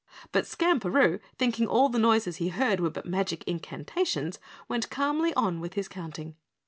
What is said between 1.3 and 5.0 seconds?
thinking all the noises he heard were but magic incantations, went